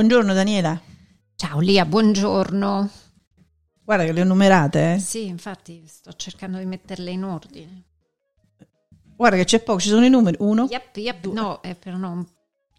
[0.00, 0.80] Buongiorno Daniela.
[1.36, 2.90] Ciao Lia, buongiorno.
[3.84, 4.94] Guarda che le ho numerate.
[4.94, 4.98] Eh?
[4.98, 7.82] Sì, infatti sto cercando di metterle in ordine.
[9.14, 10.38] Guarda che c'è poco, ci sono i numeri.
[10.40, 10.66] Uno.
[10.70, 11.26] Yep, yep.
[11.26, 12.26] No, è per non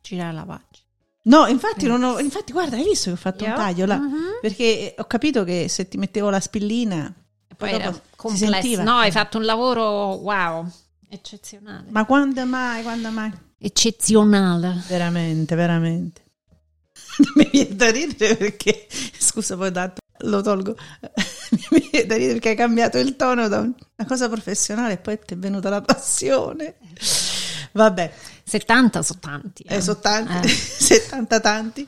[0.02, 0.84] girare la pagina.
[1.26, 3.56] No, infatti, non ho, infatti, guarda, hai visto che ho fatto Yep.
[3.56, 3.98] un taglio là?
[3.98, 4.18] Mhm.
[4.42, 7.14] Perché ho capito che se ti mettevo la spillina,
[7.48, 8.82] E poi era si complesso.
[8.82, 10.68] No, hai fatto un lavoro wow,
[11.08, 11.86] eccezionale.
[11.92, 13.32] Ma quando mai, quando mai?
[13.60, 14.82] Eccezionale.
[14.88, 16.22] Veramente, veramente.
[17.36, 20.76] Mi viene da ridere perché, scusa, poi tanto lo tolgo.
[21.72, 25.20] Mi viene da ridere perché hai cambiato il tono da una cosa professionale e poi
[25.26, 26.76] ti è venuta la passione.
[27.74, 28.12] Vabbè,
[28.44, 29.64] 70 sono tanti.
[29.64, 29.76] eh.
[29.76, 30.50] eh, sono tanti, Eh.
[30.52, 31.88] 70 tanti.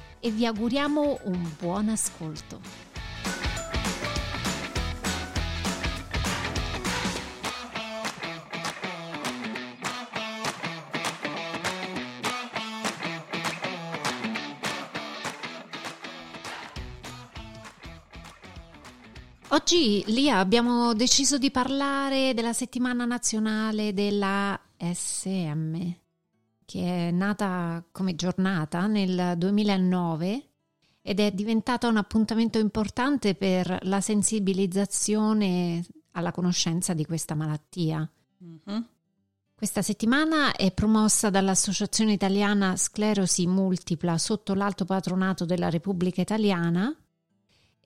[0.21, 2.91] e vi auguriamo un buon ascolto.
[19.53, 25.75] Oggi, Lia, abbiamo deciso di parlare della settimana nazionale della SM,
[26.71, 30.45] che è nata come giornata nel 2009
[31.01, 38.09] ed è diventata un appuntamento importante per la sensibilizzazione alla conoscenza di questa malattia.
[38.37, 38.87] Mhm.
[39.53, 46.95] Questa settimana è promossa dall'Associazione Italiana Sclerosi Multipla sotto l'alto patronato della Repubblica Italiana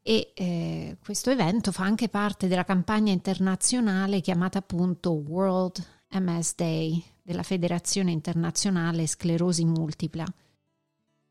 [0.03, 7.14] e eh, questo evento fa anche parte della campagna internazionale chiamata appunto World MS Day
[7.25, 10.25] della Federazione Internazionale Sclerosi Multipla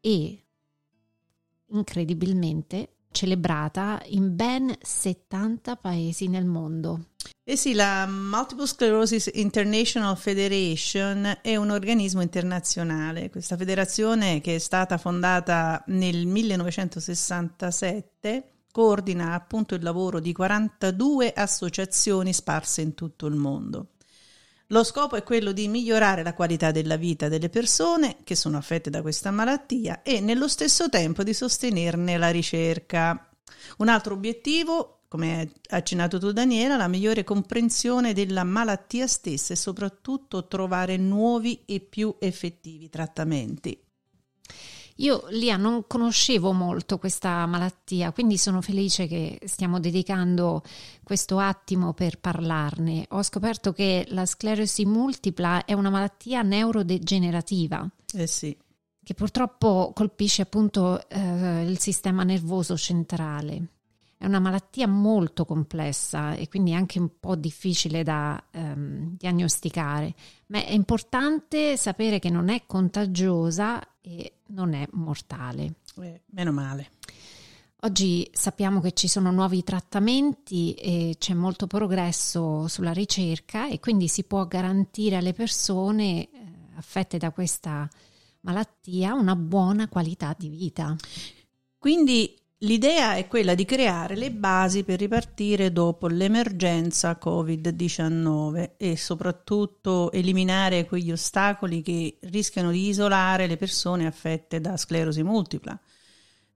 [0.01, 0.45] e
[1.69, 7.11] incredibilmente celebrata in ben 70 paesi nel mondo.
[7.45, 13.31] Eh sì, la Multiple Sclerosis International Federation è un organismo internazionale.
[13.31, 22.33] Questa federazione, che è stata fondata nel 1967, coordina appunto il lavoro di 42 associazioni
[22.33, 23.91] sparse in tutto il mondo.
[24.75, 28.91] Lo scopo è quello di migliorare la qualità della vita delle persone che sono affette
[28.91, 33.31] da questa malattia e nello stesso tempo di sostenerne la ricerca.
[33.79, 39.57] Un altro obiettivo, come hai accennato tu Daniela, la migliore comprensione della malattia stessa e
[39.57, 43.81] soprattutto trovare nuovi e più effettivi trattamenti.
[44.99, 50.63] Io, Lia, non conoscevo molto questa malattia, quindi sono felice che stiamo dedicando
[51.03, 53.07] questo attimo per parlarne.
[53.11, 58.57] Ho scoperto che la sclerosi multipla è una malattia neurodegenerativa Eh sì,
[59.03, 63.69] che purtroppo colpisce appunto eh, il sistema nervoso centrale.
[64.17, 70.15] È una malattia molto complessa e quindi anche un po' difficile da ehm, diagnosticare,
[70.47, 75.75] ma è importante sapere che non è contagiosa e non è mortale.
[75.97, 76.91] eh, meno male.
[77.81, 84.09] Oggi sappiamo che ci sono nuovi trattamenti e c'è molto progresso sulla ricerca e quindi
[84.09, 86.29] si può garantire alle persone eh,
[86.77, 87.87] affette da questa
[88.41, 90.97] malattia una buona qualità di vita.
[91.77, 100.11] Quindi l'idea è quella di creare le basi per ripartire dopo l'emergenza Covid-19 e soprattutto
[100.13, 105.79] eliminare quegli ostacoli che rischiano di isolare le persone affette da sclerosi multipla.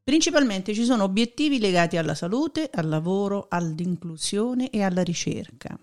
[0.02, 5.78] Principalmente ci sono obiettivi legati alla salute, al lavoro, all'inclusione e alla ricerca.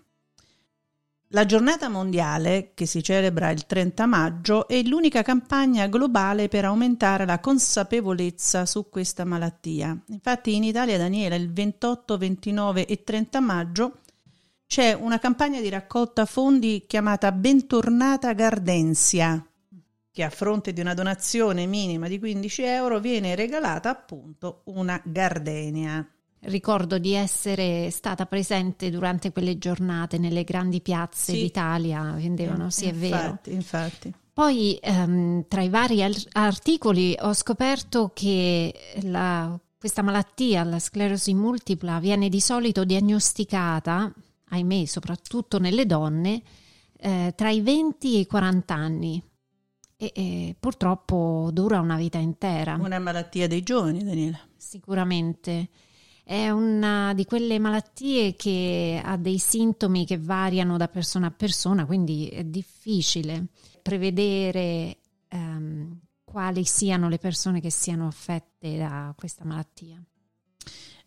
[1.30, 7.26] La giornata mondiale, che si celebra il 30 maggio, è l'unica campagna globale per aumentare
[7.26, 9.98] la consapevolezza su questa malattia.
[10.10, 14.00] Infatti in Italia, Daniela, il 28, 29 e 30 maggio
[14.68, 19.44] c'è una campagna di raccolta fondi chiamata Bentornata Gardensia,
[20.12, 26.08] che a fronte di una donazione minima di 15 euro viene regalata appunto una gardenia.
[26.46, 31.40] Ricordo di essere stata presente durante quelle giornate nelle grandi piazze Sì.
[31.42, 33.16] d'Italia, vendevano, sì è vero.
[33.16, 34.14] Infatti, infatti.
[34.32, 36.04] Poi ehm, tra i vari
[36.34, 44.12] articoli ho scoperto che la Questa malattia, la sclerosi multipla, viene di solito diagnosticata,
[44.50, 46.42] ahimè, soprattutto nelle donne,
[46.98, 49.22] eh, tra i 20 e i 40 anni
[49.96, 52.78] e, e, purtroppo dura una vita intera.
[52.80, 54.40] Una malattia dei giovani, Daniela.
[54.58, 55.70] Sicuramente.
[56.28, 61.86] È una di quelle malattie che ha dei sintomi che variano da persona a persona,
[61.86, 63.46] quindi è difficile
[63.84, 70.04] prevedere ehm, quali siano le persone che siano affette da questa malattia.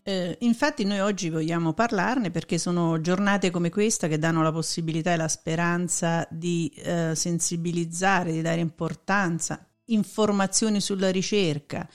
[0.05, 5.13] Eh, infatti noi oggi vogliamo parlarne perché sono giornate come questa che danno la possibilità
[5.13, 11.87] e la speranza di eh, sensibilizzare, di dare importanza, informazioni sulla ricerca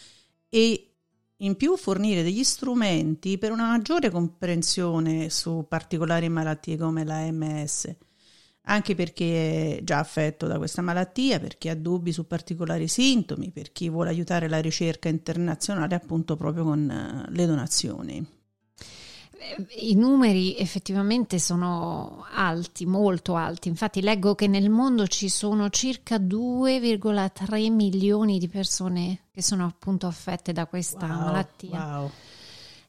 [0.50, 0.93] e
[1.44, 7.96] in più fornire degli strumenti per una maggiore comprensione su particolari malattie come la MS
[8.66, 13.52] anche perché è già affetto da questa malattia, per chi ha dubbi su particolari sintomi,
[13.52, 18.26] per chi vuole aiutare la ricerca internazionale appunto proprio con eh, le donazioni.
[19.80, 23.68] I numeri effettivamente sono alti, molto alti.
[23.68, 30.08] Infatti leggo che nel mondo ci sono circa 2,3 milioni di persone che sono appunto
[30.08, 32.00] affette da questa wow, malattia.
[32.00, 32.12] Wow.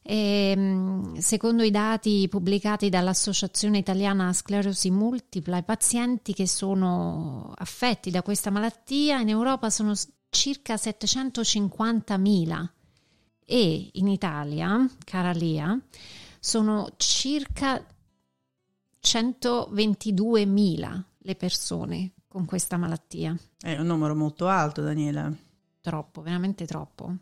[0.01, 8.11] E, ehm, secondo i dati pubblicati dall'Associazione Italiana Sclerosi Multipla, i pazienti che sono affetti
[8.11, 9.93] da questa malattia in Europa sono
[10.29, 12.67] circa 750.000
[13.45, 15.79] e in Italia, cara Lia,
[16.45, 17.83] sono circa
[19.01, 23.35] 122.000 le persone con questa malattia.
[23.59, 25.33] È un numero molto alto, Daniela.
[25.81, 27.15] Troppo, veramente troppo.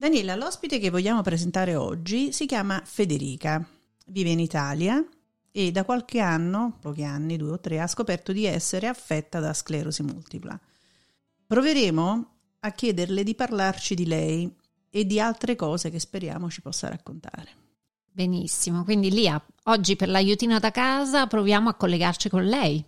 [0.00, 3.68] Daniela, l'ospite che vogliamo presentare oggi si chiama Federica,
[4.06, 5.04] vive in Italia
[5.50, 9.52] e da qualche anno, pochi anni, due o tre, ha scoperto di essere affetta da
[9.52, 10.56] sclerosi multipla.
[11.44, 12.30] Proveremo
[12.60, 14.48] a chiederle di parlarci di lei
[14.88, 17.48] e di altre cose che speriamo ci possa raccontare.
[18.08, 22.84] Benissimo, quindi Lia, oggi per l'aiutino da casa proviamo a collegarci con lei.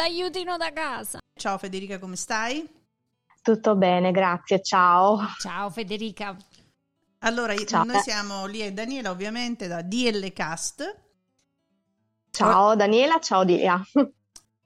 [0.00, 1.18] L'aiutino da casa.
[1.38, 2.66] Ciao Federica, come stai?
[3.42, 5.18] Tutto bene, grazie, ciao.
[5.38, 6.34] Ciao Federica.
[7.18, 7.84] Allora, ciao.
[7.84, 11.00] noi siamo lì e Daniela ovviamente da DL Cast.
[12.30, 13.78] Ciao Daniela, ciao Dia.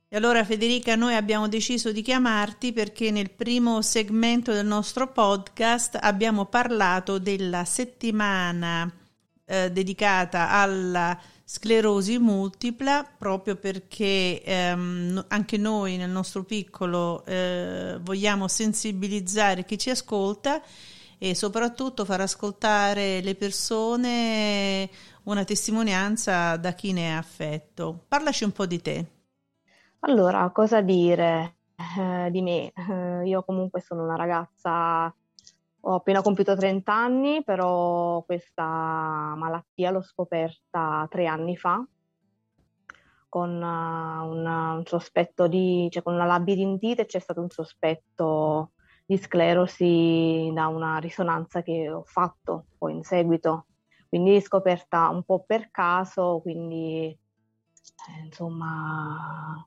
[0.06, 5.98] E allora Federica, noi abbiamo deciso di chiamarti perché nel primo segmento del nostro podcast
[6.00, 8.88] abbiamo parlato della settimana
[9.44, 11.20] eh, dedicata alla
[11.54, 19.90] sclerosi multipla proprio perché ehm, anche noi nel nostro piccolo eh, vogliamo sensibilizzare chi ci
[19.90, 20.60] ascolta
[21.16, 24.90] e soprattutto far ascoltare le persone
[25.24, 28.04] una testimonianza da chi ne è affetto.
[28.08, 29.06] Parlaci un po' di te.
[30.00, 32.72] Allora, cosa dire eh, di me?
[32.74, 35.14] Eh, io comunque sono una ragazza
[35.86, 38.64] ho appena compiuto 30 anni, però questa
[39.36, 41.86] malattia l'ho scoperta tre anni fa
[43.34, 48.74] con uh, una, un sospetto di, cioè con una labirintite c'è stato un sospetto
[49.04, 53.66] di sclerosi da una risonanza che ho fatto poi in seguito.
[54.08, 59.66] Quindi scoperta un po' per caso, quindi eh, insomma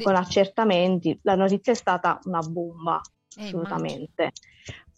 [0.00, 1.18] con accertamenti.
[1.22, 3.00] La notizia è stata una bomba,
[3.36, 4.32] eh, assolutamente.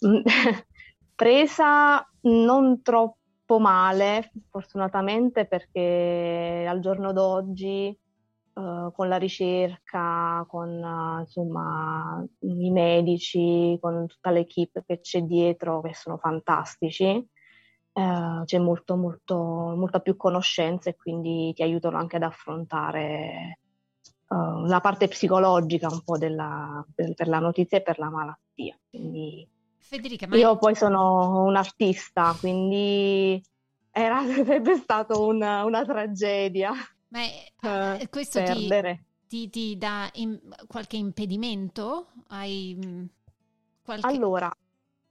[1.14, 7.96] presa non troppo male, fortunatamente, perché al giorno d'oggi
[8.58, 15.80] Uh, con la ricerca, con uh, insomma, i medici, con tutta l'equipe che c'è dietro,
[15.80, 17.24] che sono fantastici,
[17.92, 23.60] uh, c'è molto, molto, molta più conoscenza e quindi ti aiutano anche ad affrontare
[24.28, 28.78] la parte psicologica un po' della, per, per, la notizia e per la malattia.
[28.90, 30.36] Quindi Federica, ma...
[30.36, 33.42] Io poi sono un artista, quindi
[33.90, 36.72] era, sarebbe stato una, una tragedia.
[37.08, 38.68] Ma è, uh, questo ti,
[39.26, 42.08] ti, ti, dà in, qualche impedimento?
[42.26, 43.08] Hai,
[43.82, 44.06] qualche...
[44.06, 44.54] Allora,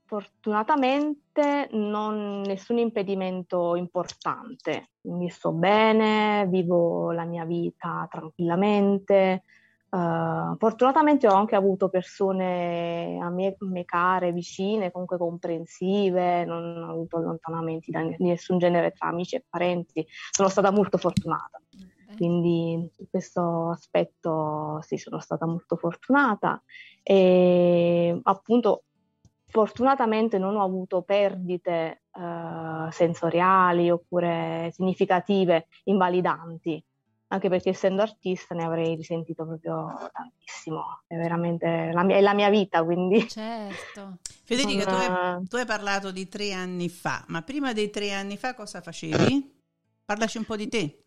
[0.08, 9.42] Fortunatamente non nessun impedimento importante, mi sto bene, vivo la mia vita tranquillamente.
[9.90, 16.90] Uh, fortunatamente ho anche avuto persone a me, me, care, vicine, comunque comprensive, non ho
[16.90, 20.06] avuto allontanamenti da, di nessun genere tra amici e parenti.
[20.30, 21.60] Sono stata molto fortunata.
[22.16, 26.62] Quindi in questo aspetto sì, sono stata molto fortunata
[27.02, 28.84] e appunto
[29.50, 36.84] Fortunatamente non ho avuto perdite eh, sensoriali oppure significative, invalidanti,
[37.28, 41.02] anche perché essendo artista ne avrei risentito proprio tantissimo.
[41.06, 43.26] È veramente la mia, è la mia vita, quindi...
[43.26, 44.18] Certo.
[44.44, 48.36] Federica, tu, hai, tu hai parlato di tre anni fa, ma prima dei tre anni
[48.36, 49.56] fa cosa facevi?
[50.04, 51.02] Parlaci un po' di te.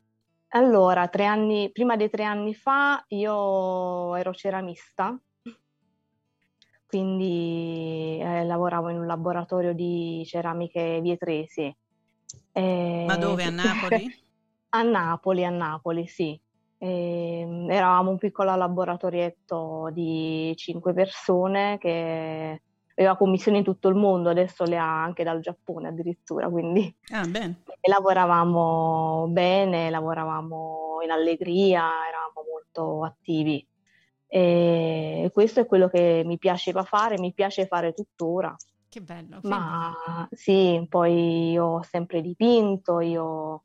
[0.53, 5.17] Allora, anni, prima dei tre anni fa io ero ceramista
[6.91, 11.73] quindi eh, lavoravo in un laboratorio di ceramiche vietresi.
[12.51, 13.45] Eh, Ma dove?
[13.45, 14.13] A Napoli?
[14.75, 16.37] a Napoli, a Napoli, sì.
[16.77, 22.61] Eh, eravamo un piccolo laboratorietto di cinque persone che
[22.95, 27.25] aveva commissioni in tutto il mondo, adesso le ha anche dal Giappone addirittura, quindi ah,
[27.25, 27.63] bene.
[27.87, 33.65] lavoravamo bene, lavoravamo in allegria, eravamo molto attivi.
[34.33, 38.55] E questo è quello che mi piaceva fare, mi piace fare tuttora.
[38.87, 39.39] Che bello.
[39.43, 39.93] Ma
[40.31, 43.63] sì, poi ho sempre dipinto, io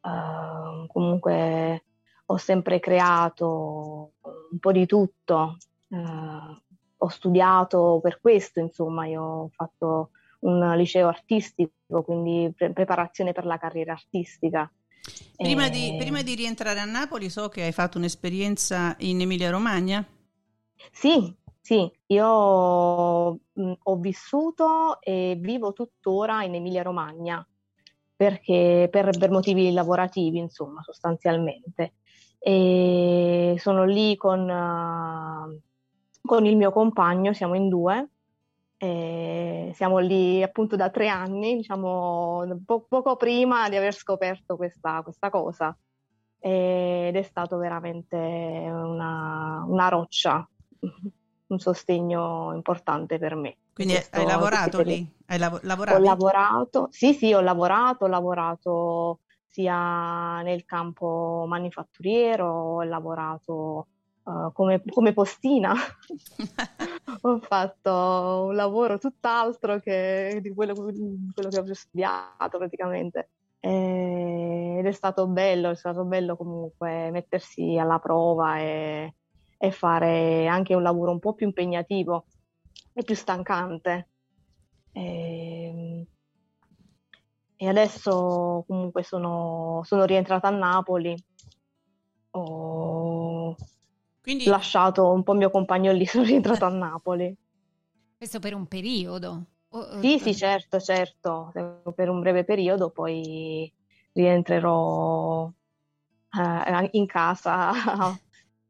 [0.00, 1.84] uh, comunque
[2.24, 4.12] ho sempre creato
[4.52, 5.58] un po' di tutto.
[5.88, 6.56] Uh,
[6.96, 13.44] ho studiato per questo, insomma, io ho fatto un liceo artistico, quindi pre- preparazione per
[13.44, 14.70] la carriera artistica.
[15.36, 15.70] Prima, e...
[15.70, 20.04] di, prima di rientrare a Napoli so che hai fatto un'esperienza in Emilia-Romagna.
[20.90, 27.46] Sì, sì, io mh, ho vissuto e vivo tuttora in Emilia-Romagna
[28.16, 31.94] perché per, per motivi lavorativi, insomma, sostanzialmente.
[32.38, 35.60] E sono lì con, uh,
[36.22, 38.08] con il mio compagno, siamo in due,
[38.78, 45.02] e siamo lì appunto da tre anni, diciamo po- poco prima di aver scoperto questa,
[45.02, 45.76] questa cosa.
[46.38, 50.46] Ed è stato veramente una, una roccia,
[51.48, 53.56] un sostegno importante per me.
[53.72, 55.08] Quindi questo, hai lavorato lì?
[55.26, 62.82] Hai lav- Ho lavorato, sì sì, ho lavorato, ho lavorato sia nel campo manifatturiero, ho
[62.82, 63.86] lavorato
[64.24, 65.72] uh, come, come, postina,
[67.20, 73.30] ho fatto un lavoro tutt'altro che di quello, quello che ho studiato praticamente.
[73.60, 79.14] ed è stato bello, è stato bello comunque mettersi alla prova e,
[79.58, 82.26] e fare anche un lavoro un po' più impegnativo
[82.92, 84.08] e più stancante.
[84.92, 86.06] E, ehm,
[87.58, 91.14] e adesso comunque sono, sono, rientrata a Napoli.
[92.32, 93.15] Ho
[94.26, 94.46] Quindi...
[94.46, 97.32] lasciato un po' il mio compagno lì, sono rientrata a Napoli.
[98.16, 99.44] Questo per un periodo?
[99.68, 101.52] O, sì, sì, certo, certo,
[101.94, 103.72] per un breve periodo, poi
[104.14, 105.48] rientrerò
[106.32, 107.70] eh, in casa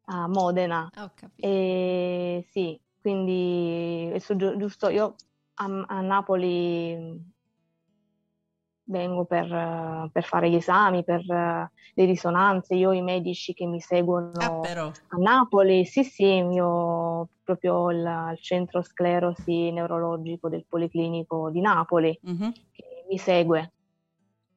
[0.05, 0.91] a Modena.
[0.99, 4.13] Oh, e sì, quindi
[4.59, 5.15] giusto io
[5.55, 7.35] a, a Napoli
[8.87, 12.75] vengo per, per, fare gli esami, per le risonanze.
[12.75, 18.33] Io ho i medici che mi seguono ah, a Napoli, sì, sì, io proprio il,
[18.33, 22.52] il, centro sclerosi neurologico del Policlinico di Napoli uh-huh.
[22.73, 23.73] che mi segue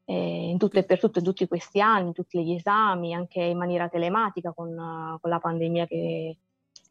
[0.05, 3.57] eh, in tutto e per tutto in tutti questi anni, tutti gli esami, anche in
[3.57, 4.73] maniera telematica con,
[5.21, 6.37] con la pandemia che,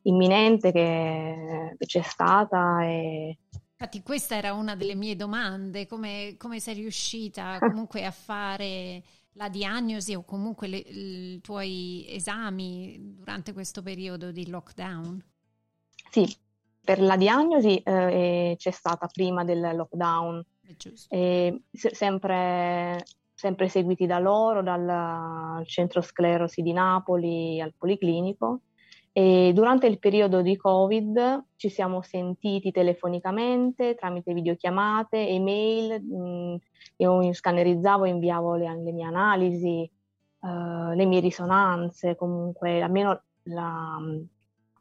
[0.02, 2.85] imminente che, che c'è stata.
[2.85, 3.38] E...
[3.80, 9.04] Infatti questa era una delle mie domande, come, come sei riuscita comunque a fare
[9.35, 15.25] la diagnosi o comunque le, i tuoi esami durante questo periodo di lockdown?
[16.11, 16.26] Sì,
[16.80, 20.44] per la diagnosi eh, c'è stata prima del lockdown
[21.08, 28.62] e sempre, sempre seguiti da loro, dal centro sclerosi di Napoli al Policlinico.
[29.19, 36.57] E durante il periodo di Covid ci siamo sentiti telefonicamente, tramite videochiamate, email, mh,
[36.99, 39.91] io scannerizzavo e inviavo le, le mie analisi,
[40.39, 43.99] uh, le mie risonanze, comunque almeno la,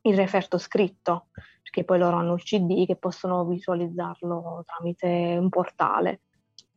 [0.01, 1.29] il referto scritto
[1.63, 6.21] perché poi loro hanno il CD che possono visualizzarlo tramite un portale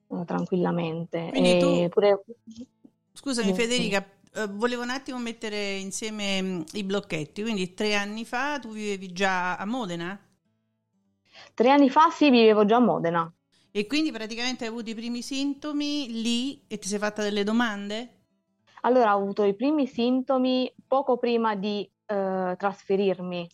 [0.09, 1.29] eh, tranquillamente.
[1.29, 1.89] Quindi tu...
[1.91, 2.25] Pure...
[3.13, 4.03] Scusami Federica,
[4.35, 8.71] eh, volevo un attimo mettere insieme mh, mm, i blocchetti, quindi tre anni fa tu
[8.71, 10.19] vivevi già a Modena?
[11.55, 13.33] Tre anni fa sì, vivevo già a Modena.
[13.73, 18.15] E quindi praticamente hai avuto i primi sintomi lì e ti sei fatta delle domande?
[18.83, 23.49] Allora, ho avuto i primi sintomi poco prima di eh, trasferirmi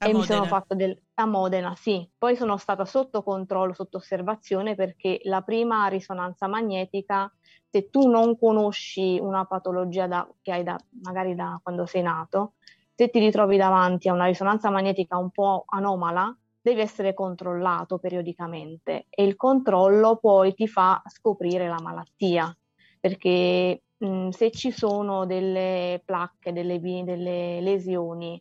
[0.00, 0.34] A e mi Modena.
[0.34, 1.00] sono fatto del...
[1.14, 2.08] a Modena, sì.
[2.16, 7.30] Poi sono stata sotto controllo, sotto osservazione perché la prima risonanza magnetica,
[7.68, 12.54] se tu non conosci una patologia da- che hai da, magari da quando sei nato,
[12.94, 19.06] se ti ritrovi davanti a una risonanza magnetica un po' anomala, devi essere controllato periodicamente
[19.08, 22.54] e il controllo poi ti fa scoprire la malattia
[23.00, 28.40] perché mh, se ci sono delle placche, delle, delle lesioni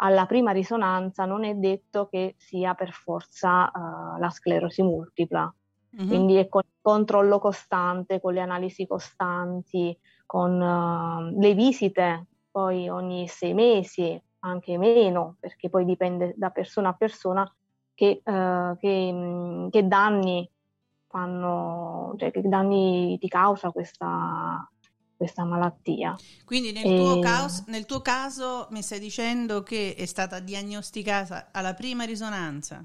[0.00, 5.52] alla prima risonanza, non è detto che sia per forza eh, la sclerosi multipla.
[5.90, 6.06] Mhm.
[6.06, 12.88] Quindi è con il controllo costante, con le analisi costanti, con eh, le visite poi
[12.88, 17.56] ogni sei mesi, anche meno, perché poi dipende da persona a persona
[17.94, 20.48] che, eh, che, mh, che danni
[21.08, 24.68] fanno, cioè che danni ti causa questa,
[25.18, 26.16] questa malattia.
[26.44, 31.48] Quindi nel tuo, E- caos- nel tuo caso mi stai dicendo che è stata diagnosticata
[31.52, 32.82] alla prima risonanza,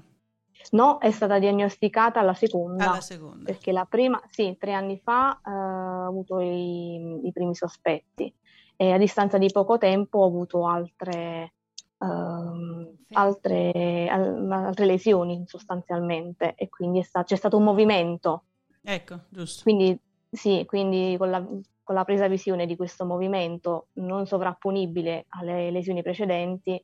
[0.70, 2.90] No, è stata diagnosticata alla seconda.
[2.90, 3.44] alla seconda.
[3.44, 8.34] Perché la prima, sì, tre anni fa eh, ho avuto i, i primi sospetti
[8.76, 11.52] e a distanza di poco tempo ho avuto altre,
[11.98, 13.14] Sì.
[13.14, 18.44] altre, al- altre lesioni sostanzialmente e quindi sta- c'è stato un movimento.
[18.82, 19.62] Ecco, giusto.
[19.62, 19.98] Quindi
[20.34, 21.42] sì, quindi con la,
[21.82, 26.82] con la presa visione di questo movimento non sovrapponibile alle lesioni precedenti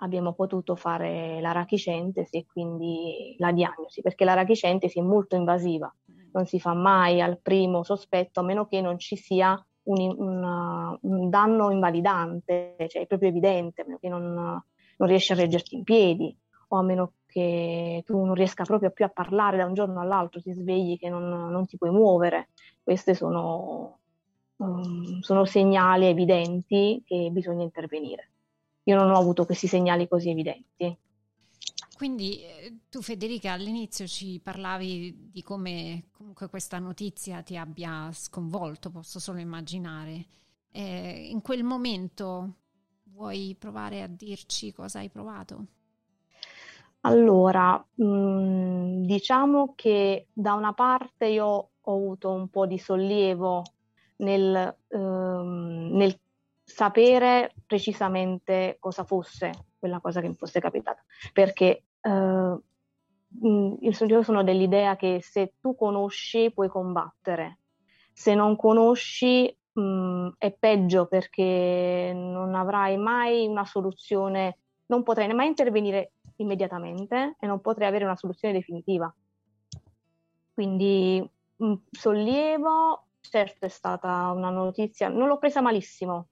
[0.00, 5.92] abbiamo potuto fare la rachicentesi e quindi la diagnosi, perché la rachicentesi è molto invasiva
[6.36, 10.96] non si fa mai al primo sospetto a meno che non ci sia un, una-
[11.02, 15.76] un danno invalidante, cioè è proprio evidente, a meno che non, non riesci a reggerti
[15.76, 16.36] in piedi
[16.68, 20.40] o a meno che tu non riesca proprio più a parlare da un giorno all'altro,
[20.40, 22.48] ti svegli che non, non ti puoi muovere.
[22.82, 23.98] Questi sono,
[24.56, 28.30] um, sono segnali evidenti che bisogna intervenire.
[28.84, 30.96] Io non ho avuto questi segnali così evidenti.
[31.96, 38.90] Quindi eh, tu Federica all'inizio ci parlavi di come comunque questa notizia ti abbia sconvolto,
[38.90, 40.26] posso solo immaginare.
[40.70, 42.54] Eh, in quel momento
[43.04, 45.66] vuoi provare a dirci cosa hai provato?
[47.06, 51.44] Allora, mh, diciamo che da una parte io
[51.80, 53.62] ho avuto un po' di sollievo
[54.16, 56.18] nel, ehm, nel
[56.64, 61.00] sapere precisamente cosa fosse quella cosa che mi fosse capitata,
[61.32, 67.60] perché eh, mh, io sono dell'idea che se tu conosci puoi combattere,
[68.12, 75.48] se non conosci mh, è peggio perché non avrai mai una soluzione, non potrai mai
[75.48, 79.12] intervenire immediatamente e non potrei avere una soluzione definitiva.
[80.52, 86.28] Quindi mh, sollievo, certo è stata una notizia, non l'ho presa malissimo,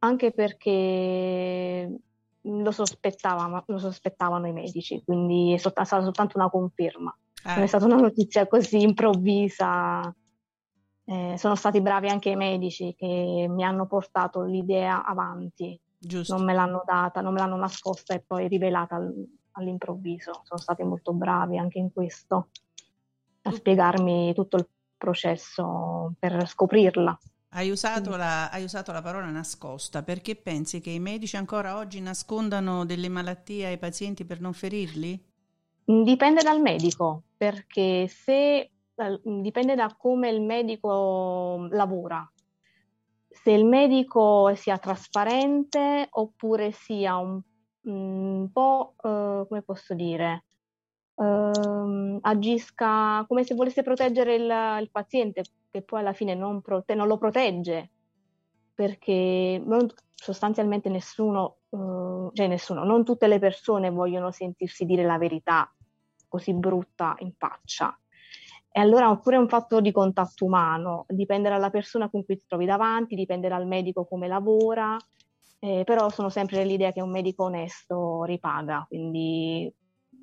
[0.00, 1.98] anche perché
[2.40, 7.16] lo, sospettava, lo sospettavano i medici, quindi è solta- è stata soltanto una conferma.
[7.44, 10.14] Ah, Non è stata una notizia così improvvisa.
[11.06, 16.34] Eh, sono stati bravi anche i medici che mi hanno portato l'idea avanti, giusto.
[16.36, 20.40] non me l'hanno data, non me l'hanno nascosta e poi rivelata al- all'improvviso.
[20.44, 22.48] Sono stati molto bravi anche in questo,
[23.42, 27.18] a spiegarmi tutto il processo per scoprirla.
[27.50, 32.00] Hai usato, la, hai usato la parola nascosta perché pensi che i medici ancora oggi
[32.00, 35.32] nascondano delle malattie ai pazienti per non ferirli?
[35.84, 42.28] Dipende dal medico, perché se dal- dipende da come il medico lavora.
[43.42, 47.40] Se il medico sia trasparente oppure sia un,
[47.82, 50.44] un po', eh, come posso dire,
[51.16, 56.94] ehm, agisca come se volesse proteggere il, il paziente, che poi alla fine non, prote-
[56.94, 57.90] non lo protegge,
[58.74, 65.18] perché non- sostanzialmente nessuno, eh, cioè nessuno, non tutte le persone vogliono sentirsi dire la
[65.18, 65.70] verità
[66.28, 67.96] così brutta in faccia.
[68.76, 72.44] E allora oppure è un fatto di contatto umano, dipende dalla persona con cui ti
[72.48, 75.00] trovi davanti, dipende dal medico come lavora,
[75.60, 79.72] eh, però sono sempre dell'idea che un medico onesto ripaga, quindi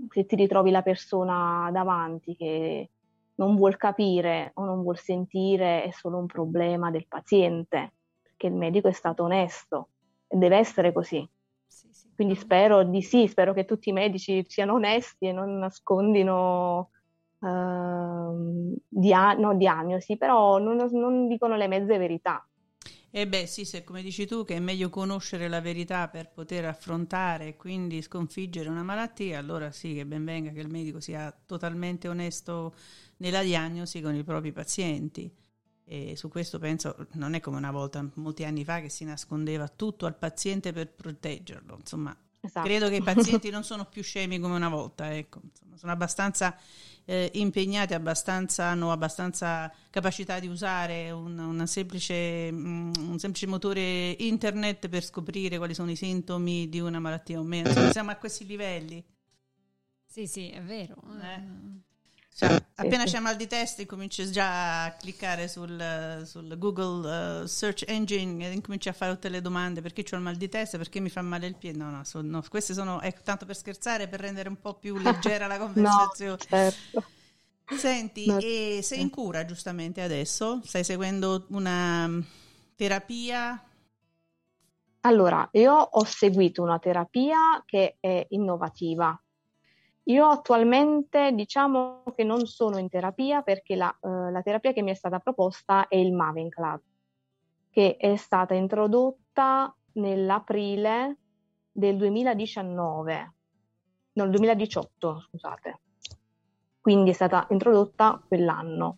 [0.09, 2.91] se ti ritrovi la persona davanti che
[3.35, 8.53] non vuol capire o non vuol sentire è solo un problema del paziente, perché il
[8.53, 9.91] medico è stato onesto
[10.27, 11.25] e deve essere così.
[11.67, 12.09] Sì, sì.
[12.13, 16.89] Quindi spero di sì, spero che tutti i medici siano onesti e non nascondino
[17.41, 22.45] ehm, dia- no, diagnosi, però non, non dicono le mezze verità.
[23.13, 26.65] Eh beh sì, se come dici tu che è meglio conoscere la verità per poter
[26.65, 31.31] affrontare e quindi sconfiggere una malattia, allora sì che ben venga che il medico sia
[31.45, 32.73] totalmente onesto
[33.17, 35.29] nella diagnosi con i propri pazienti.
[35.83, 39.67] E su questo penso non è come una volta, molti anni fa, che si nascondeva
[39.67, 41.75] tutto al paziente per proteggerlo.
[41.77, 42.67] Insomma, esatto.
[42.67, 45.39] credo che i pazienti non sono più scemi come una volta, ecco.
[45.43, 46.57] Insomma, sono abbastanza
[47.05, 54.11] eh, impegnati, abbastanza, hanno abbastanza capacità di usare un, una semplice, mm, un semplice motore
[54.19, 57.69] internet per scoprire quali sono i sintomi di una malattia o meno.
[57.69, 59.03] Insomma, siamo a questi livelli.
[60.05, 60.95] Sì, sì, è vero.
[61.21, 61.89] Eh.
[62.33, 67.83] Cioè, appena c'è mal di testa incominci già a cliccare sul, sul Google uh, Search
[67.87, 70.99] Engine e incominci a fare tutte le domande perché ho il mal di testa, perché
[70.99, 71.77] mi fa male il piede.
[71.77, 74.97] No, no, so, no queste sono ecco, tanto per scherzare, per rendere un po' più
[74.97, 76.31] leggera la conversazione.
[76.31, 77.05] no, certo.
[77.77, 78.37] Senti, no.
[78.39, 80.61] e sei in cura giustamente adesso?
[80.63, 82.21] Stai seguendo una mm,
[82.75, 83.63] terapia?
[85.01, 89.19] Allora, io ho seguito una terapia che è innovativa,
[90.11, 94.91] io attualmente diciamo che non sono in terapia perché la, uh, la terapia che mi
[94.91, 96.81] è stata proposta è il Mavenclad,
[97.69, 101.17] che è stata introdotta nell'aprile
[101.71, 103.33] del 2019,
[104.13, 105.79] no, 2018, scusate.
[106.81, 108.97] Quindi è stata introdotta quell'anno.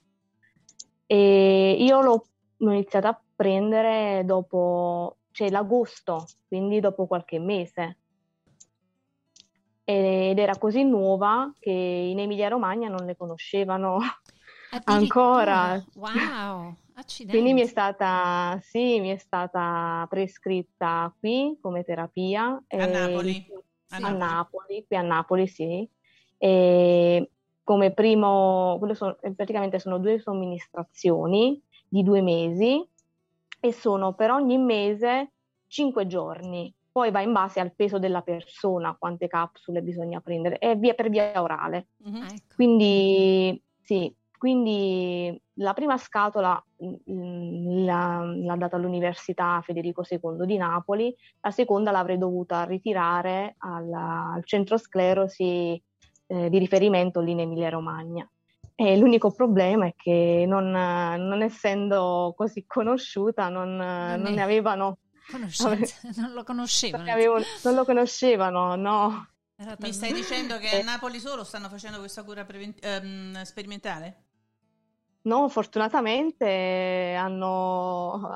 [1.06, 2.26] E io l'ho,
[2.58, 7.98] l'ho iniziata a prendere dopo, cioè l'agosto, quindi dopo qualche mese
[9.84, 14.00] ed era così nuova che in Emilia Romagna non le conoscevano
[14.86, 15.84] ancora.
[15.96, 17.32] Wow, accidenti.
[17.38, 22.62] Quindi mi è stata, sì, mi è stata prescritta qui come terapia.
[22.68, 23.46] A Napoli.
[23.90, 24.18] A, Napoli.
[24.18, 25.88] Napoli, qui a Napoli, sì.
[26.38, 27.30] E
[27.64, 32.86] come primo, sono, praticamente sono due somministrazioni di due mesi
[33.60, 35.32] e sono per ogni mese
[35.68, 40.78] cinque giorni poi va in base al peso della persona, quante capsule bisogna prendere, è
[40.78, 41.88] via per via orale.
[42.06, 42.24] Uh-huh.
[42.56, 47.86] Quindi sì, quindi la prima scatola mh, mm,
[48.46, 54.78] l'ha data all'Università Federico II di Napoli, la seconda l'avrei dovuta ritirare alla, al centro
[54.78, 55.82] sclerosi
[56.28, 58.30] eh, di riferimento lì in Emilia Romagna.
[58.76, 64.98] E l'unico problema è che non, non essendo così conosciuta non, non, non ne avevano
[66.16, 67.12] non lo conoscevano.
[67.12, 69.28] Avevo, non lo conoscevano, no.
[69.80, 70.84] Mi stai dicendo che a eh.
[70.84, 74.24] Napoli solo stanno facendo questa cura prevent- ehm, sperimentale?
[75.26, 78.30] No, fortunatamente hanno,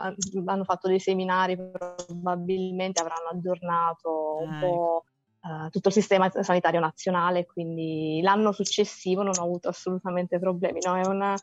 [0.45, 5.03] hanno, fatto dei seminari, probabilmente avranno aggiornato un ah, po'
[5.41, 5.65] ecco.
[5.65, 10.79] uh, tutto il sistema sanitario nazionale, quindi l'anno successivo non ho avuto assolutamente problemi.
[10.81, 11.35] No, è una,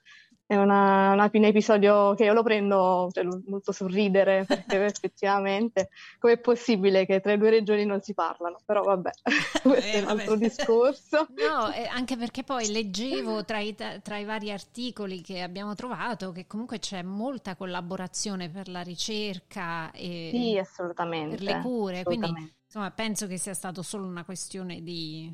[0.46, 6.38] è una, una, un episodio che io lo prendo cioè, molto sorridere perché effettivamente com'è
[6.38, 8.59] possibile che tra le due regioni non si parlano?
[8.64, 9.11] Però vabbè
[9.62, 11.28] questo eh, è un altro discorso.
[11.48, 16.46] No anche perché poi leggevo tra i, tra i, vari articoli che abbiamo trovato che
[16.46, 22.33] comunque c'è molta collaborazione per la ricerca e sì assolutamente per le cure quindi
[22.64, 25.33] insomma penso che sia stato solo una questione di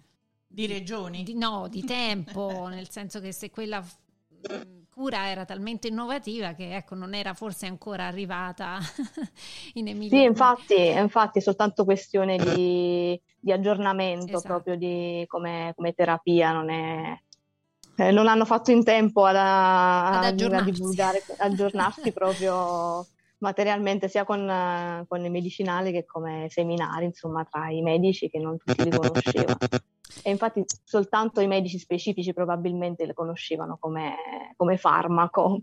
[0.52, 1.22] di regioni?
[1.22, 3.80] Di, no, di tempo, nel senso che se quella
[5.00, 8.78] cura era talmente innovativa che ecco, non era forse ancora arrivata
[9.74, 10.18] in Emilia.
[10.18, 14.46] Sì, infatti, infatti è soltanto questione di, di aggiornamento esatto.
[14.46, 17.18] proprio di, come, come, terapia, non è...
[17.96, 20.68] Eh, non hanno fatto in tempo ad, ad aggiornarsi.
[20.68, 23.06] a divulgare, aggiornarsi proprio
[23.38, 28.58] materialmente sia con, con i medicinali che come seminari, insomma, tra i medici che non
[28.58, 29.56] tutti li conoscevano.
[30.22, 35.60] E infatti soltanto i medici specifici probabilmente le conoscevano come, come farmaco.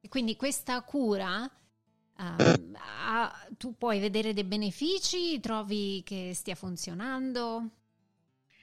[0.00, 5.40] E quindi questa cura uh, ha, tu puoi vedere dei benefici?
[5.40, 7.70] Trovi che stia funzionando?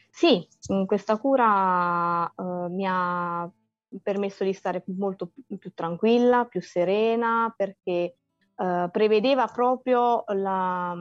[0.10, 0.48] Sì,
[0.86, 3.50] questa cura uh, mi ha
[4.02, 8.18] permesso di stare molto più, più tranquilla, più serena, perché
[8.56, 10.96] uh, prevedeva proprio la,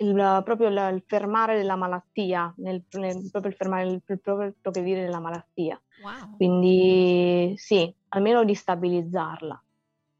[0.00, 4.54] il, proprio il, il, fermare della malattia, nel, nel, proprio il fermare il, il proprio
[4.60, 5.80] progredire della malattia.
[6.02, 6.36] Wow.
[6.36, 9.62] Quindi sì, almeno di stabilizzarla.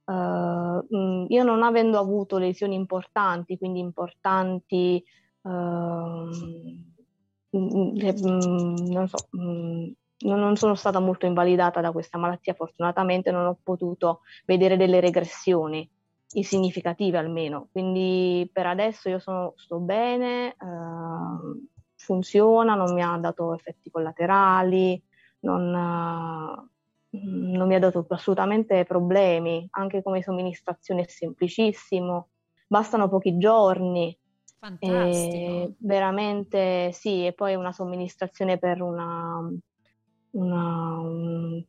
[0.05, 5.03] Uh, io non avendo avuto lesioni importanti, quindi importanti,
[5.43, 5.51] uh,
[7.51, 14.77] non so, non sono stata molto invalidata da questa malattia, fortunatamente non ho potuto vedere
[14.77, 15.89] delle regressioni
[16.43, 17.69] significative almeno.
[17.73, 21.67] Quindi per adesso io sono, sto bene, eh,
[21.97, 25.03] funziona, non mi ha dato effetti collaterali,
[25.41, 26.69] non,
[27.17, 32.29] mm, non mi ha dato assolutamente problemi, anche come somministrazione è semplicissimo,
[32.67, 34.17] bastano pochi giorni.
[34.61, 35.73] Fantastico.
[35.79, 39.51] veramente sì, e poi una somministrazione per una,
[40.33, 40.99] una,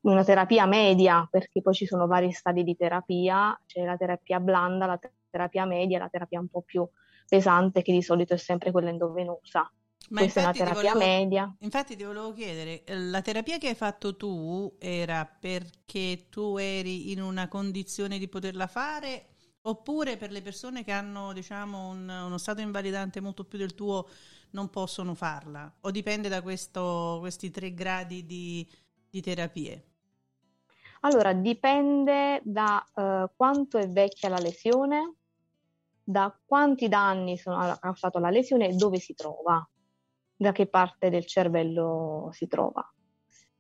[0.02, 4.86] una, terapia media, perché poi ci sono vari stadi di terapia, c'è la terapia blanda,
[4.86, 6.88] la terapia media, la terapia un po' più
[7.28, 9.72] pesante, che di solito è sempre quella endovenosa.
[10.10, 11.56] Ma Questa è una terapia volevo, media.
[11.60, 17.22] Infatti ti volevo chiedere, la terapia che hai fatto tu era perché tu eri in
[17.22, 19.31] una condizione di poterla fare
[19.64, 24.08] oppure per le persone che hanno diciamo, un, uno stato invalidante molto più del tuo
[24.52, 25.72] non possono farla?
[25.82, 28.68] O dipende da questo, questi tre gradi di,
[29.10, 29.86] di terapie?
[31.02, 35.16] Allora, dipende da uh, quanto è vecchia la lesione,
[36.04, 39.68] da quanti danni sono, ha causato la lesione e dove si trova,
[40.36, 42.88] da che parte del cervello si trova.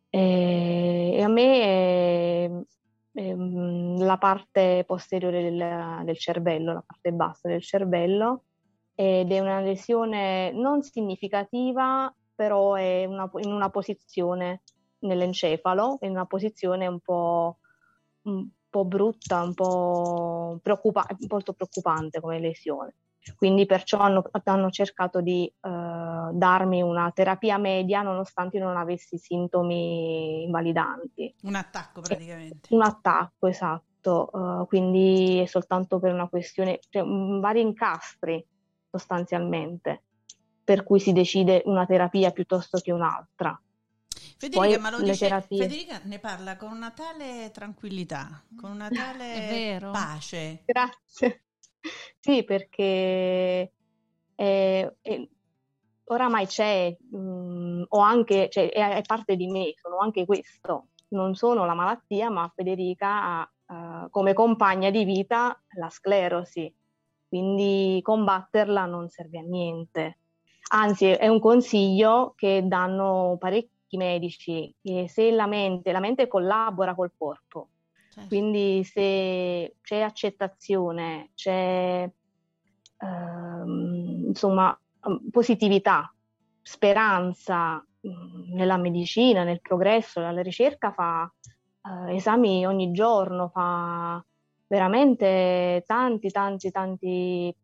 [0.10, 2.66] E, e a me
[3.12, 8.46] è, la parte posteriore del, del cervello, la parte bassa del cervello,
[8.94, 14.62] ed è una lesione non significativa, però è una, in una posizione
[15.00, 17.60] nell'encefalo, in una posizione un po',
[18.24, 22.96] un po brutta, un po' preoccupa- molto preoccupante come lesione.
[23.36, 30.44] Quindi perciò hanno, hanno cercato di uh, darmi una terapia media nonostante non avessi sintomi
[30.44, 31.36] invalidanti.
[31.44, 32.74] Un attacco praticamente.
[32.74, 34.30] Un attacco, esatto.
[34.32, 38.44] Uh, quindi è soltanto per una questione, cioè, vari incastri
[38.90, 40.04] sostanzialmente,
[40.64, 43.60] per cui si decide una terapia piuttosto che un'altra.
[44.38, 45.58] Federica, Poi, ma lo dice, terapie...
[45.62, 50.64] Federica ne parla con una tale tranquillità, con una tale pace.
[50.66, 51.44] Grazie.
[52.20, 53.72] Sì, perché
[54.36, 55.28] è, è,
[56.06, 60.88] oramai c'è, mh, mm, o anche, cioè, è, è, parte di me, sono anche questo.
[61.10, 63.52] Non sono la malattia, ma Federica ha
[64.06, 66.74] uh, come compagna di vita la sclerosi
[67.32, 70.18] quindi combatterla non serve a niente.
[70.74, 74.76] Anzi, è un consiglio che danno parecchi medici,
[75.08, 77.70] se la mente, la mente collabora col corpo,
[78.12, 78.28] certo.
[78.28, 82.10] quindi se c'è accettazione, c'è
[82.98, 84.78] ehm, insomma
[85.32, 86.14] positività,
[86.62, 91.32] speranza mm, nella medicina, nel progresso, nella ricerca, fa
[91.84, 94.24] eh, esami ogni giorno, fa
[94.68, 97.56] veramente tanti, tanti, tanti,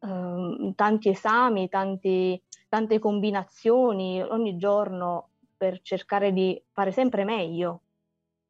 [0.00, 7.82] eh, tanti esami, tanti, tante combinazioni ogni giorno per cercare di fare sempre meglio,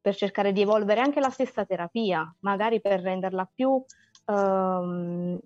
[0.01, 3.83] per cercare di evolvere anche la stessa terapia, magari per renderla più,
[4.25, 5.39] ehm,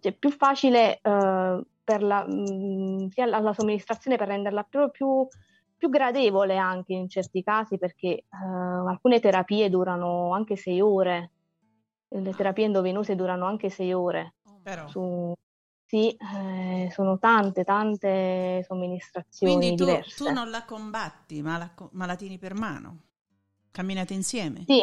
[0.00, 4.90] cioè più facile eh, per la, mh, mm, sia la, la, somministrazione, per renderla più,
[4.90, 5.26] più,
[5.76, 8.24] più, gradevole anche in certi casi, perché eh,
[8.86, 11.32] alcune terapie durano anche sei ore,
[12.08, 14.34] le terapie endovenose durano anche sei ore.
[14.62, 14.88] Però.
[14.88, 15.32] Su,
[15.84, 22.06] sì, eh, sono tante, tante somministrazioni Quindi tu, tu non la combatti, ma la, ma
[22.06, 23.02] la tieni per mano?
[23.76, 24.64] Camminate insieme?
[24.66, 24.82] Sì,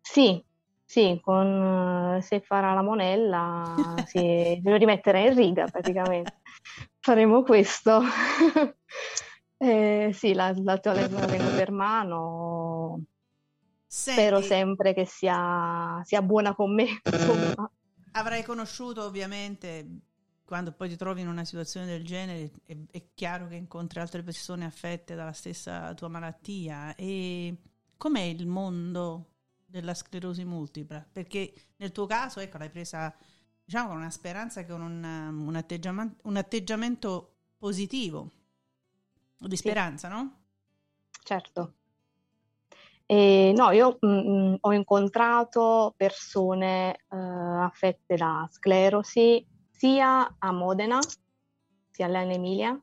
[0.00, 0.44] sì,
[0.84, 3.76] sì, con, se farà la monella
[4.08, 6.40] si lo rimetterà in riga praticamente.
[6.98, 8.02] Faremo questo.
[9.56, 13.04] eh, sì, la, la, la tengo per mano
[13.86, 16.86] Senti, Spero sempre che sia, sia buona con me.
[17.04, 17.70] Insomma.
[18.14, 20.00] Avrai conosciuto ovviamente
[20.44, 24.24] quando poi ti trovi in una situazione del genere è, è, chiaro che incontri altre
[24.24, 27.56] persone affette dalla stessa tua malattia e
[27.96, 29.32] com'è il mondo
[29.66, 31.06] della sclerosi multipla?
[31.10, 33.14] Perché nel tuo caso ecco l'hai presa
[33.64, 35.02] diciamo con una speranza con un,
[35.46, 38.30] un, atteggiamento, un atteggiamento positivo
[39.38, 40.14] di speranza, sì.
[40.14, 40.42] no?
[41.22, 41.74] Certo.
[43.06, 50.52] E no, io mh, mm, mm, ho incontrato persone eh, affette da sclerosi sia a
[50.52, 50.98] Modena,
[51.90, 52.78] sia Emilia,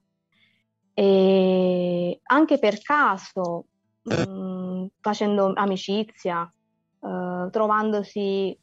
[0.94, 3.66] e anche per caso,
[4.04, 4.51] mh, mm,
[5.00, 8.58] facendo amicizia, eh, trovandosi,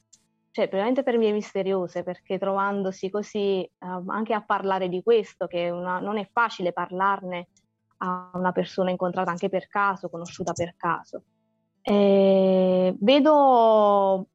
[0.51, 3.71] cioè veramente per vie misteriose, perché trovandosi così eh,
[4.07, 7.49] anche a parlare di questo, che una, non è facile parlarne
[7.99, 11.23] a una persona incontrata anche per caso, conosciuta per caso.
[11.83, 14.29] Eh, vedo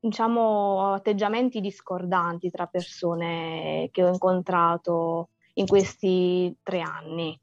[0.00, 7.38] diciamo, atteggiamenti discordanti tra persone che ho incontrato in questi tre anni.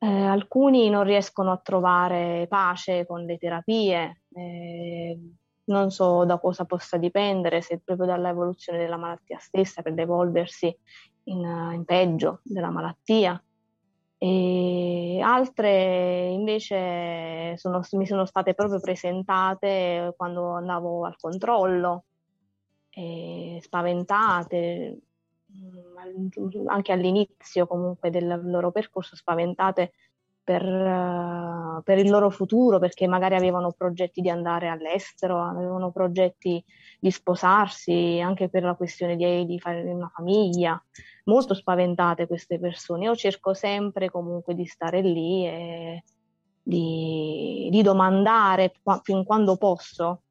[0.00, 5.18] Eh, alcuni non riescono a trovare pace con le terapie, eh,
[5.64, 10.74] non so da cosa possa dipendere, se proprio dall'evoluzione della malattia stessa per evolversi
[11.24, 11.40] in,
[11.72, 13.42] in peggio della malattia.
[14.20, 22.04] E altre invece sono, mi sono state proprio presentate quando andavo al controllo,
[23.60, 25.07] spaventate, mm,
[26.66, 29.92] anche all'inizio comunque del loro percorso, spaventate
[30.48, 36.64] per, uh, per, il loro futuro, perché magari avevano progetti di andare all'estero, avevano progetti
[36.98, 40.82] di sposarsi, anche per la questione di, di fare una famiglia.
[41.24, 43.04] Molto spaventate queste persone.
[43.04, 46.04] Io cerco sempre comunque di stare lì e
[46.62, 50.22] di, di domandare fin quando posso.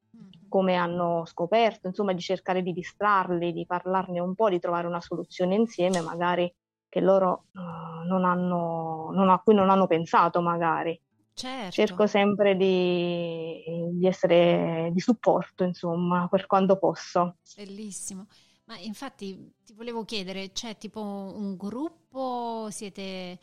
[0.48, 5.02] Come hanno scoperto, insomma di cercare di distrarli, di parlarne un po', di trovare una
[5.02, 6.54] soluzione insieme, magari
[6.90, 11.00] che loro uh, non hanno, non, a cui non hanno pensato magari.
[11.34, 11.72] Certo.
[11.72, 17.38] Cerco sempre di, di, essere di supporto, insomma, per quando posso.
[17.56, 18.26] Bellissimo.
[18.66, 23.38] Ma infatti ti volevo chiedere, c'è tipo un gruppo, siete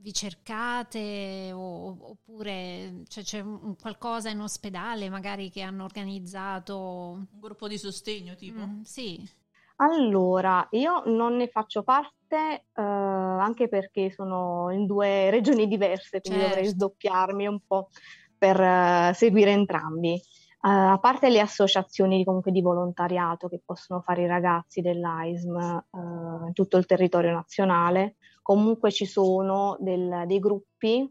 [0.00, 6.78] vi cercate o, oppure cioè, c'è un, qualcosa in ospedale magari che hanno organizzato?
[6.78, 8.66] Un gruppo di sostegno tipo?
[8.66, 9.38] Mm, sì.
[9.76, 16.40] Allora, io non ne faccio parte eh, anche perché sono in due regioni diverse, quindi
[16.40, 16.54] certo.
[16.54, 17.88] dovrei sdoppiarmi un po'
[18.36, 20.20] per uh, seguire entrambi.
[20.62, 26.46] Uh, a parte le associazioni comunque di volontariato che possono fare i ragazzi dell'AISM uh,
[26.46, 28.16] in tutto il territorio nazionale,
[28.50, 31.08] comunque ci sono del, dei gruppi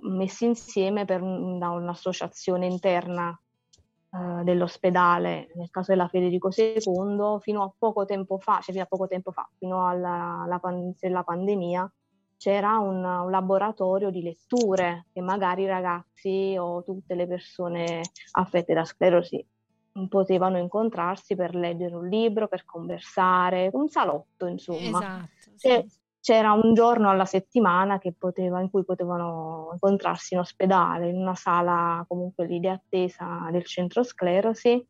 [0.00, 3.38] messi insieme per, da un'associazione interna
[4.10, 8.86] eh, dell'ospedale, nel caso della Federico II, fino a poco tempo fa, cioè fino a
[8.86, 11.92] poco tempo fa, fino alla, alla pan- pandemia,
[12.38, 18.00] c'era un, un, laboratorio di letture che magari i ragazzi o tutte le persone
[18.32, 19.46] affette da sclerosi
[20.08, 24.98] potevano incontrarsi per leggere un libro, per conversare, un salotto insomma.
[24.98, 31.16] Esatto, sì c'era un giorno alla settimana poteva, in cui potevano incontrarsi in ospedale, in
[31.16, 34.82] una sala comunque lì di attesa del centro sclerosi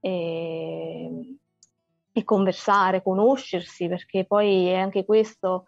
[0.00, 1.36] e,
[2.12, 5.64] e conversare, conoscersi, perché poi è anche questo,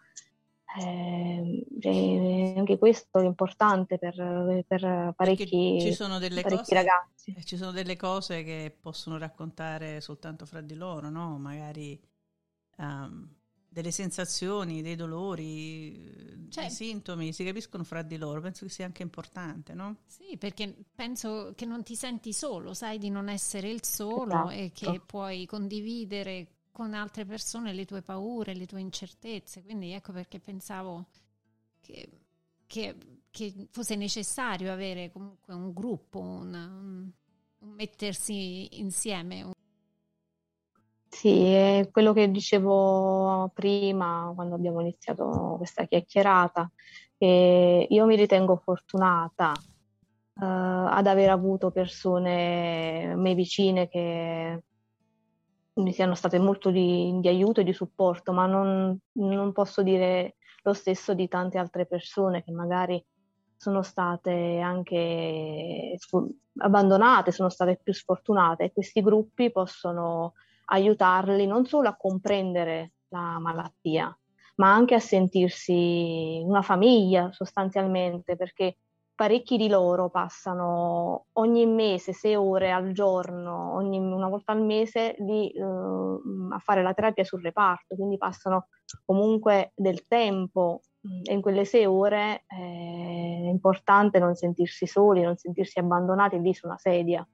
[0.79, 7.35] eh, è anche questo importante per, per parecchi, ci sono delle parecchi cose, ragazzi.
[7.35, 11.39] Eh, ci sono delle cose che possono raccontare soltanto fra di loro, no?
[11.39, 11.99] Magari...
[12.77, 13.37] Um,
[13.75, 18.87] delle sensazioni, dei dolori, cioè, dei sintomi, si capiscono fra di loro, penso che sia
[18.87, 19.97] anche importante, no?
[20.07, 24.51] Sì, perché penso che non ti senti solo, sai di non essere il solo esatto.
[24.51, 30.13] e che puoi condividere con altre persone le tue paure, le tue incertezze, quindi ecco
[30.13, 31.09] perché pensavo
[31.81, 32.09] che,
[32.67, 32.97] che,
[33.29, 37.11] che fosse necessario avere comunque un gruppo, un, un,
[37.59, 39.54] un mettersi insieme,
[41.15, 46.69] sì, è quello che dicevo prima quando abbiamo iniziato questa chiacchierata,
[47.17, 54.63] che io mi ritengo fortunata uh, ad aver avuto persone a me vicine che
[55.75, 60.35] mi siano state molto di, di aiuto e di supporto, ma non, non, posso dire
[60.65, 63.03] lo stesso di tante altre persone che magari
[63.57, 65.97] sono state anche
[66.59, 68.73] abbandonate, sono state più sfortunate.
[68.73, 70.35] Questi gruppi possono
[70.67, 74.17] aiutarli non solo a comprendere la malattia,
[74.57, 78.79] ma anche a sentirsi una famiglia sostanzialmente, perché
[79.15, 85.15] parecchi di loro passano ogni mese, sei ore al giorno, ogni, una volta al mese
[85.19, 88.69] di, eh, a fare la terapia sul reparto, quindi passano
[89.05, 90.81] comunque del tempo
[91.23, 96.55] e in quelle sei ore eh, è importante non sentirsi soli, non sentirsi abbandonati lì
[96.55, 97.27] su una sedia.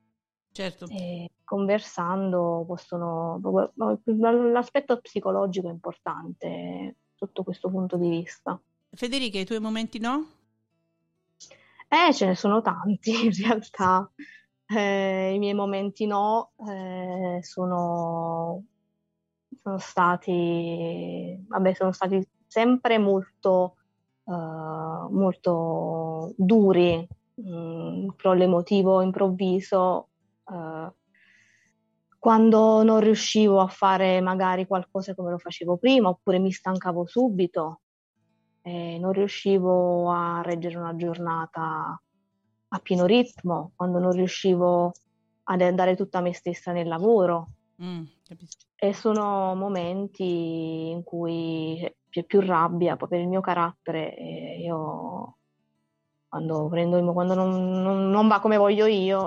[0.53, 0.87] Certo.
[0.89, 3.41] E conversando possono...
[4.05, 8.61] L'aspetto psicologico è importante sotto questo punto di vista.
[8.93, 10.27] Federica, i tuoi momenti no?
[11.89, 14.11] Eh, ce ne sono tanti in realtà.
[14.67, 18.65] Eh, I miei momenti no eh, sono,
[19.63, 23.77] sono stati, vabbè, sono stati sempre molto,
[24.25, 24.33] uh,
[25.11, 30.10] molto duri, un mm, crollo emotivo improvviso
[30.51, 30.93] uh,
[32.19, 37.81] quando non riuscivo a fare magari qualcosa come lo facevo prima, oppure mi stancavo subito,
[38.61, 41.99] e non riuscivo a reggere una giornata
[42.73, 44.93] a pieno ritmo, quando non riuscivo
[45.45, 47.49] ad andare tutta me stessa nel lavoro.
[47.83, 48.03] Mm,
[48.77, 54.15] e sono momenti in cui c'è più rabbia, poi per il mio carattere
[54.61, 55.37] io
[56.29, 59.25] quando, prendo, quando non, non, non va come voglio io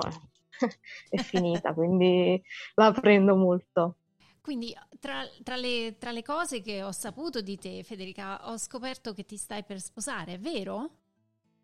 [1.10, 2.42] è finita, quindi
[2.74, 3.96] la prendo molto.
[4.40, 9.14] Quindi tra, tra, le, tra, le, cose che ho saputo di te, Federica, ho scoperto
[9.14, 10.90] che ti stai per sposare, vero?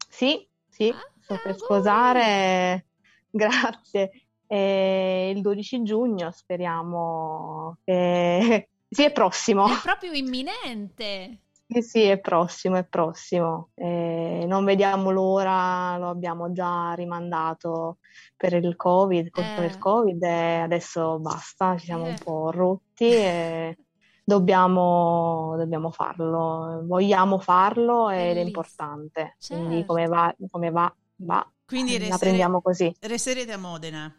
[0.08, 2.86] Sì, sì, ah, sto per sposare,
[3.28, 4.28] grazie.
[4.46, 8.68] E il 12 giugno speriamo che...
[8.92, 9.68] Sì, è prossimo.
[9.68, 11.42] È proprio imminente.
[11.72, 13.70] Sì, sì, è prossimo, è prossimo.
[13.74, 17.98] Eh, non vediamo l'ora, lo abbiamo già rimandato
[18.36, 19.30] per il Covid, eh.
[19.30, 22.10] per il Covid e adesso basta, ci siamo eh.
[22.10, 23.78] un po' rotti e
[24.24, 29.36] dobbiamo, dobbiamo farlo, vogliamo farlo ed è importante.
[29.38, 29.64] Certo.
[29.64, 31.52] Quindi come va, come va, va.
[31.64, 32.92] Quindi restere, la prendiamo così.
[32.98, 34.12] Resterete a Modena?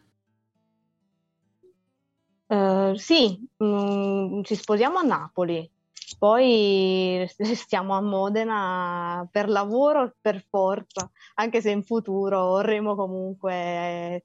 [2.47, 5.69] Uh, sì, mm, ci sposiamo a Napoli.
[6.17, 7.25] Poi
[7.55, 14.23] stiamo a Modena per lavoro per forza, anche se in futuro vorremmo comunque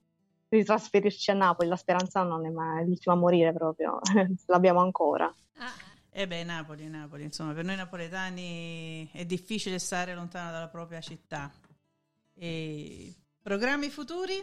[0.48, 1.68] ritrasferirci a Napoli.
[1.68, 3.98] La speranza non è mai l'ultima a morire proprio,
[4.46, 5.32] l'abbiamo ancora.
[5.58, 5.94] Ah.
[6.18, 11.52] Eh beh, Napoli, Napoli, insomma, per noi napoletani è difficile stare lontano dalla propria città.
[12.32, 14.34] E programmi futuri?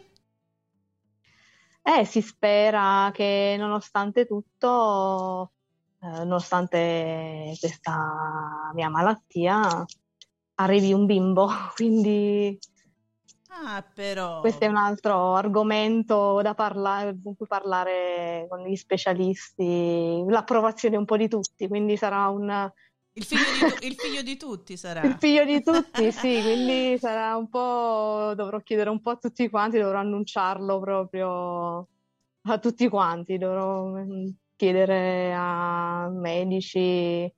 [1.82, 5.54] Eh, si spera che nonostante tutto
[6.04, 9.86] eh, nonostante questa mia malattia,
[10.56, 12.60] arrivi un bimbo, quindi
[13.47, 14.41] ah, però...
[14.41, 21.06] questo è un altro argomento da parlare, con cui parlare con gli specialisti, l'approvazione un
[21.06, 22.70] po' di tutti, quindi sarà un...
[23.16, 25.04] Il figlio, di, il figlio di tutti sarà.
[25.04, 29.49] Il figlio di tutti, sì, quindi sarà un po', dovrò chiedere un po' a tutti
[29.49, 31.88] quanti, dovrò annunciarlo proprio
[32.45, 34.30] a tutti quanti, dovrò mm,
[34.64, 37.30] chiedere a medici,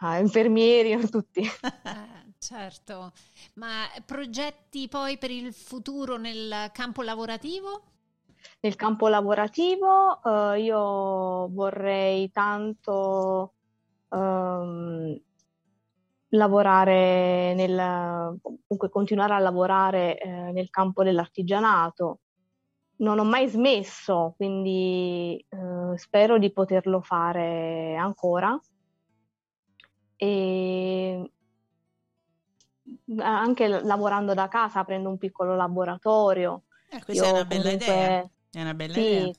[0.00, 1.42] a infermieri, a tutti.
[2.40, 3.12] Certo,
[3.54, 7.82] ma progetti poi per il futuro nel campo lavorativo?
[8.60, 13.54] Nel campo lavorativo eh, io vorrei tanto
[14.10, 15.20] ehm,
[16.28, 22.20] lavorare nel, comunque continuare a lavorare eh, nel campo dell'artigianato,
[22.98, 28.58] non ho mai smesso, quindi eh, spero di poterlo fare ancora.
[30.16, 31.30] E
[33.18, 36.64] anche lavorando da casa, aprendo un piccolo laboratorio.
[36.90, 38.30] Eh, questa Io è una bella comunque, idea.
[38.50, 39.30] È una bella sì, idea.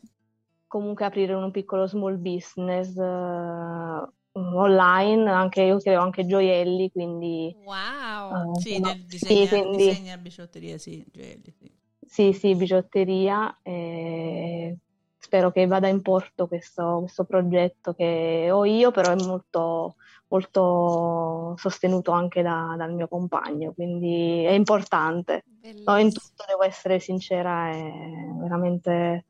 [0.68, 7.55] Comunque aprire un piccolo small business uh, online, anche io creo anche gioielli, quindi...
[7.64, 8.51] Wow!
[8.51, 9.78] Uh, sì, nel disegno, sì, quindi...
[9.78, 11.72] disegna bigiotteria, sì, gioielli, sì.
[12.10, 13.60] Sì, sì, bigiotteria.
[13.62, 14.76] Eh,
[15.16, 19.95] spero che vada in porto questo, questo, progetto che ho io, però è molto,
[20.30, 25.43] molto sostenuto anche da, dal mio compagno, quindi è importante.
[25.86, 27.91] No, in tutto devo essere sincera, è
[28.39, 29.26] veramente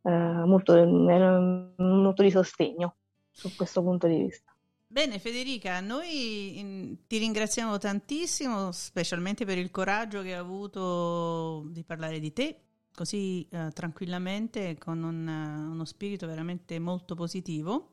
[0.00, 2.96] eh, molto, è molto di sostegno
[3.30, 4.55] su questo punto di vista.
[4.96, 11.84] Bene Federica, noi in, ti ringraziamo tantissimo, specialmente per il coraggio che hai avuto di
[11.84, 12.60] parlare di te
[12.94, 17.90] così eh, tranquillamente, con un, uno spirito veramente molto positivo.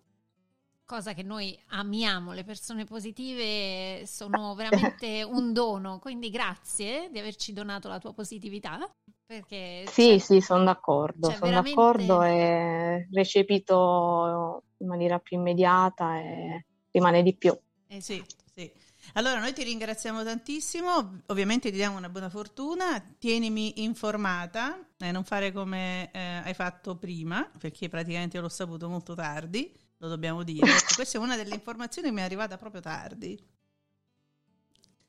[0.86, 7.51] Cosa che noi amiamo, le persone positive sono veramente un dono, quindi grazie di averci
[7.51, 8.80] donato la tua positività.
[9.26, 11.70] Perché sì, sì, sono d'accordo, sono veramente...
[11.70, 17.58] d'accordo e recepito in maniera più immediata e rimane di più.
[17.88, 18.24] Eh sì,
[18.54, 18.72] sì.
[19.14, 25.26] Allora noi ti ringraziamo tantissimo, ovviamente ti diamo una buona fortuna, tienimi informata, eh, non
[25.26, 30.66] fare come eh, hai fatto prima, perché praticamente l'ho saputo molto tardi, lo dobbiamo dire.
[30.96, 33.52] Questa è una delle informazioni che mi è arrivata proprio tardi.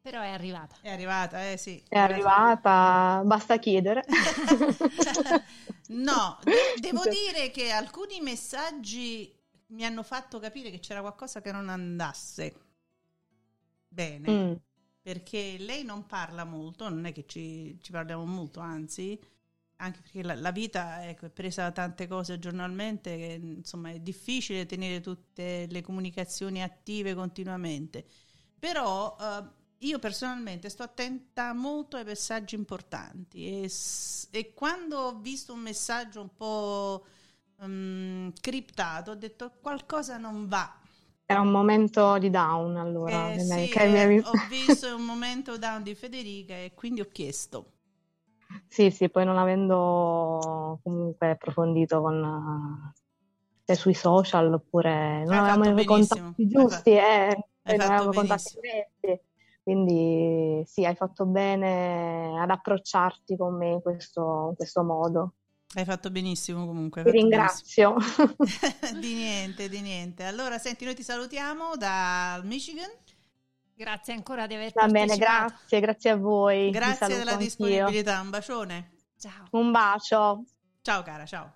[0.03, 0.77] Però è arrivata.
[0.83, 1.83] È arrivata, eh sì.
[1.89, 4.05] È arrivata, basta chiedere.
[5.89, 9.34] no, de- devo dire che alcuni messaggi
[9.69, 12.55] mi hanno fatto capire che c'era qualcosa che non andasse
[13.89, 14.31] bene.
[14.31, 14.55] Mm.
[15.01, 19.19] Perché lei non parla molto, non è che ci, ci parliamo molto, anzi,
[19.77, 24.01] anche perché la, la vita ecco, è presa da tante cose giornalmente, che, insomma è
[24.01, 28.07] difficile tenere tutte le comunicazioni attive continuamente.
[28.59, 33.71] Però eh, io personalmente sto attenta molto ai messaggi importanti e,
[34.31, 37.05] e quando ho visto un messaggio un po'
[37.59, 40.81] um, criptato, ho detto qualcosa non va.
[41.27, 43.33] Era un momento di down allora.
[43.33, 47.73] Eh, sì, eh, ho visto un momento down di Federica e quindi ho chiesto.
[48.69, 52.93] Sì, sì, poi non avendo comunque approfondito con,
[53.65, 59.23] eh, sui social oppure non avevamo i contatti giusti, eh, non avevamo contatti diretti.
[59.63, 65.35] Quindi sì, hai fatto bene ad approcciarti con me in questo, in questo modo.
[65.75, 67.03] Hai fatto benissimo comunque.
[67.03, 67.97] Ti ringrazio.
[69.01, 70.23] di niente, di niente.
[70.25, 72.91] Allora, senti, noi ti salutiamo dal Michigan.
[73.77, 76.71] Grazie ancora di aver Va bene, grazie, grazie a voi.
[76.71, 77.45] Grazie della anch'io.
[77.45, 78.93] disponibilità, un bacione.
[79.19, 79.49] Ciao.
[79.51, 80.45] Un bacio.
[80.81, 81.53] Ciao cara, ciao.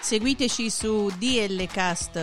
[0.00, 2.22] Seguiteci su dlcast.com